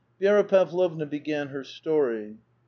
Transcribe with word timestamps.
Vi^ra 0.19 0.43
Pavlovna 0.47 1.05
began 1.05 1.49
her 1.49 1.63
story. 1.63 2.37